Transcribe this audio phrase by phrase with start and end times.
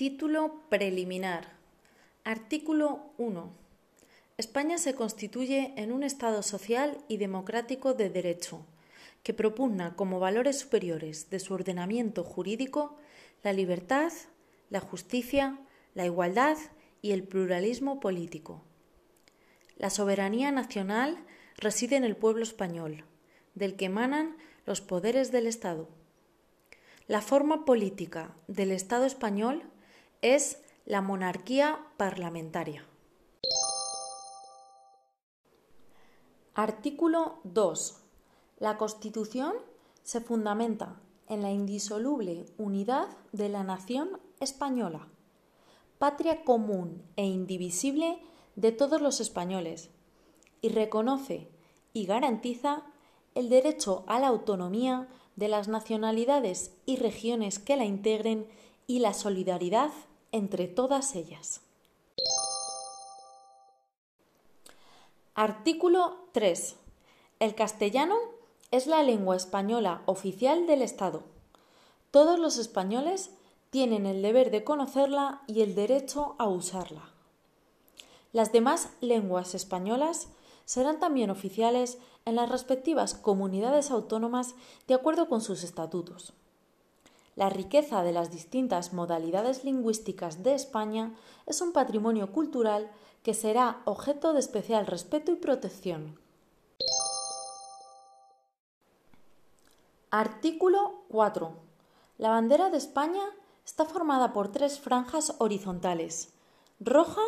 [0.00, 1.58] Título preliminar.
[2.24, 3.52] Artículo 1.
[4.38, 8.64] España se constituye en un Estado social y democrático de derecho,
[9.22, 12.96] que propugna como valores superiores de su ordenamiento jurídico
[13.42, 14.10] la libertad,
[14.70, 15.58] la justicia,
[15.92, 16.56] la igualdad
[17.02, 18.62] y el pluralismo político.
[19.76, 21.18] La soberanía nacional
[21.58, 23.04] reside en el pueblo español,
[23.54, 25.90] del que emanan los poderes del Estado.
[27.06, 29.70] La forma política del Estado español
[30.22, 32.84] es la monarquía parlamentaria.
[36.54, 38.02] Artículo 2.
[38.58, 39.54] La Constitución
[40.02, 45.08] se fundamenta en la indisoluble unidad de la nación española,
[45.98, 48.18] patria común e indivisible
[48.56, 49.90] de todos los españoles,
[50.60, 51.48] y reconoce
[51.94, 52.82] y garantiza
[53.34, 58.46] el derecho a la autonomía de las nacionalidades y regiones que la integren
[58.86, 59.90] y la solidaridad
[60.32, 61.60] entre todas ellas.
[65.34, 66.76] Artículo 3.
[67.38, 68.16] El castellano
[68.70, 71.22] es la lengua española oficial del Estado.
[72.10, 73.30] Todos los españoles
[73.70, 77.10] tienen el deber de conocerla y el derecho a usarla.
[78.32, 80.28] Las demás lenguas españolas
[80.64, 84.54] serán también oficiales en las respectivas comunidades autónomas
[84.86, 86.32] de acuerdo con sus estatutos.
[87.40, 91.14] La riqueza de las distintas modalidades lingüísticas de España
[91.46, 92.90] es un patrimonio cultural
[93.22, 96.20] que será objeto de especial respeto y protección.
[100.10, 101.56] Artículo 4.
[102.18, 103.22] La bandera de España
[103.64, 106.34] está formada por tres franjas horizontales,
[106.78, 107.22] roja,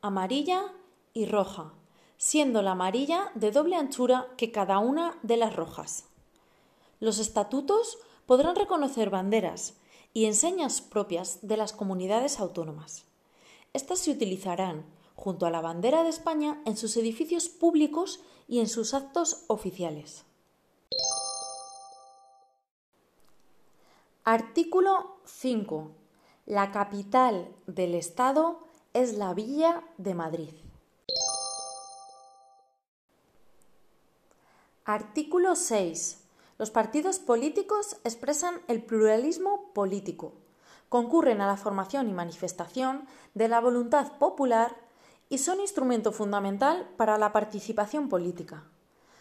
[0.00, 0.72] amarilla
[1.12, 1.74] y roja,
[2.16, 6.06] siendo la amarilla de doble anchura que cada una de las rojas.
[7.00, 9.78] Los estatutos podrán reconocer banderas
[10.12, 13.06] y enseñas propias de las comunidades autónomas.
[13.72, 14.84] Estas se utilizarán
[15.16, 20.26] junto a la bandera de España en sus edificios públicos y en sus actos oficiales.
[24.24, 25.90] Artículo 5.
[26.44, 28.60] La capital del Estado
[28.92, 30.50] es la Villa de Madrid.
[34.84, 36.27] Artículo 6.
[36.58, 40.34] Los partidos políticos expresan el pluralismo político,
[40.88, 44.76] concurren a la formación y manifestación de la voluntad popular
[45.28, 48.64] y son instrumento fundamental para la participación política.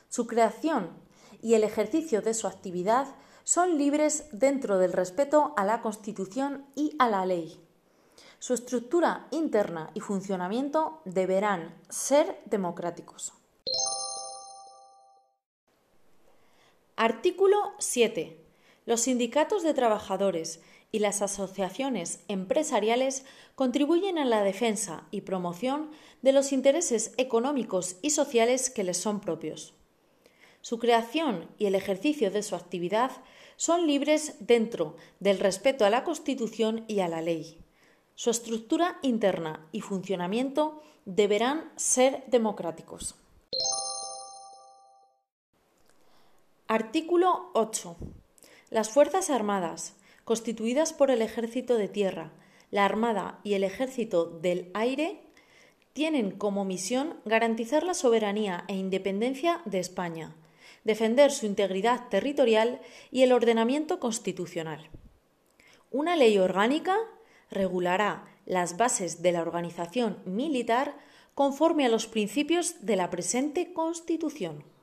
[0.09, 0.90] Su creación
[1.42, 3.08] y el ejercicio de su actividad
[3.44, 7.64] son libres dentro del respeto a la Constitución y a la ley.
[8.40, 13.34] Su estructura interna y funcionamiento deberán ser democráticos.
[17.09, 18.38] Artículo 7.
[18.85, 20.59] Los sindicatos de trabajadores
[20.91, 23.23] y las asociaciones empresariales
[23.56, 25.90] contribuyen a la defensa y promoción
[26.22, 29.73] de los intereses económicos y sociales que les son propios.
[30.59, 33.12] Su creación y el ejercicio de su actividad
[33.56, 37.57] son libres dentro del respeto a la Constitución y a la ley.
[38.16, 43.16] Su estructura interna y funcionamiento deberán ser democráticos.
[46.79, 47.97] Artículo 8.
[48.69, 49.95] Las Fuerzas Armadas,
[50.25, 52.33] constituidas por el Ejército de Tierra,
[52.69, 55.23] la Armada y el Ejército del Aire,
[55.93, 60.35] tienen como misión garantizar la soberanía e independencia de España,
[60.83, 64.91] defender su integridad territorial y el ordenamiento constitucional.
[65.89, 66.95] Una ley orgánica
[67.49, 70.95] regulará las bases de la organización militar
[71.33, 74.76] conforme a los principios de la presente Constitución.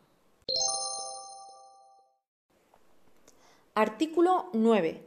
[3.76, 5.02] Artículo 9.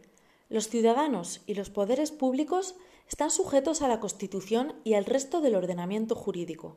[0.49, 2.75] Los ciudadanos y los poderes públicos
[3.07, 6.75] están sujetos a la Constitución y al resto del ordenamiento jurídico.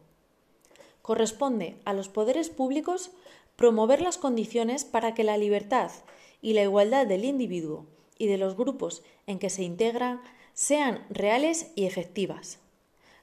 [1.03, 3.11] Corresponde a los poderes públicos
[3.57, 5.91] promover las condiciones para que la libertad
[6.41, 7.87] y la igualdad del individuo
[8.19, 10.23] y de los grupos en que se integra
[10.55, 12.61] sean reales y efectivas.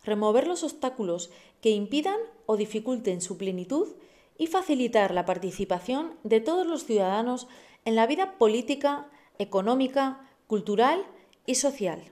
[0.04, 1.32] Remover los obstáculos
[1.62, 3.96] que impidan o dificulten su plenitud
[4.38, 7.48] y facilitar la participación de todos los ciudadanos
[7.86, 9.08] en la vida política,
[9.40, 11.06] económica, cultural
[11.46, 12.12] y social.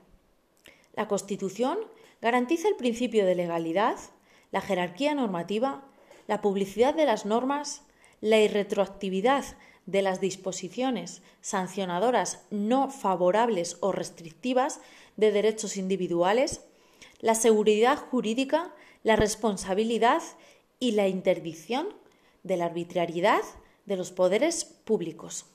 [0.94, 1.78] La Constitución
[2.20, 3.98] garantiza el principio de legalidad,
[4.50, 5.84] la jerarquía normativa,
[6.26, 7.82] la publicidad de las normas,
[8.20, 9.44] la irretroactividad
[9.84, 14.80] de las disposiciones sancionadoras no favorables o restrictivas
[15.16, 16.62] de derechos individuales,
[17.20, 18.74] la seguridad jurídica,
[19.04, 20.22] la responsabilidad
[20.80, 21.88] y la interdicción
[22.46, 23.42] de la arbitrariedad
[23.84, 25.46] de los poderes públicos.